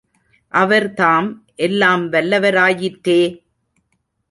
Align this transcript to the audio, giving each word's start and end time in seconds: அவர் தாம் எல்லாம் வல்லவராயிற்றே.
அவர் 0.53 0.93
தாம் 0.93 1.45
எல்லாம் 1.55 2.11
வல்லவராயிற்றே. 2.11 3.21